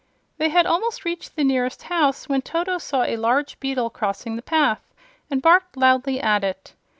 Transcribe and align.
They 0.39 0.49
had 0.49 0.65
almost 0.65 1.05
reached 1.05 1.35
the 1.35 1.43
nearest 1.43 1.83
house 1.83 2.27
when 2.27 2.41
Toto 2.41 2.79
saw 2.79 3.03
a 3.03 3.17
large 3.17 3.59
beetle 3.59 3.91
crossing 3.91 4.35
the 4.35 4.41
path 4.41 4.81
and 5.29 5.43
barked 5.43 5.77
loudly 5.77 6.19
at 6.19 6.43
it. 6.43 6.73